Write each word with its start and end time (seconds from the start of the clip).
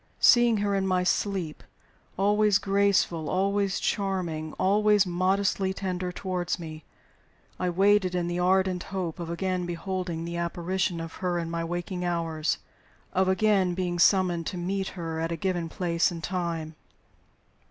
Seeing 0.19 0.57
her 0.57 0.73
in 0.73 0.87
my 0.87 1.03
sleep, 1.03 1.63
always 2.17 2.57
graceful, 2.57 3.29
always 3.29 3.79
charming, 3.79 4.51
always 4.53 5.05
modestly 5.05 5.75
tender 5.75 6.11
toward 6.11 6.57
me, 6.57 6.83
I 7.59 7.69
waited 7.69 8.15
in 8.15 8.25
the 8.25 8.39
ardent 8.39 8.81
hope 8.85 9.19
of 9.19 9.29
again 9.29 9.67
beholding 9.67 10.25
the 10.25 10.37
apparition 10.37 10.99
of 10.99 11.13
her 11.21 11.37
in 11.37 11.51
my 11.51 11.63
waking 11.63 12.03
hours 12.03 12.57
of 13.13 13.29
again 13.29 13.75
being 13.75 13.99
summoned 13.99 14.47
to 14.47 14.57
meet 14.57 14.87
her 14.97 15.19
at 15.19 15.31
a 15.31 15.35
given 15.35 15.69
place 15.69 16.09
and 16.09 16.23
time. 16.23 16.73